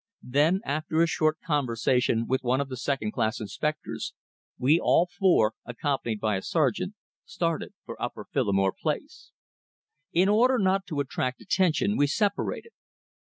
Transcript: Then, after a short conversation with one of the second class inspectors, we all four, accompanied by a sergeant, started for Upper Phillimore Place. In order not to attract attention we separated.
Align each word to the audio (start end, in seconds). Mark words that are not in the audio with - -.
Then, 0.23 0.61
after 0.65 0.99
a 0.99 1.05
short 1.05 1.37
conversation 1.45 2.25
with 2.25 2.41
one 2.43 2.59
of 2.59 2.69
the 2.69 2.75
second 2.75 3.11
class 3.11 3.39
inspectors, 3.39 4.15
we 4.57 4.79
all 4.79 5.05
four, 5.05 5.53
accompanied 5.63 6.19
by 6.19 6.37
a 6.37 6.41
sergeant, 6.41 6.95
started 7.23 7.75
for 7.85 8.01
Upper 8.01 8.25
Phillimore 8.25 8.73
Place. 8.75 9.29
In 10.11 10.27
order 10.27 10.57
not 10.57 10.87
to 10.87 11.01
attract 11.01 11.39
attention 11.39 11.97
we 11.97 12.07
separated. 12.07 12.71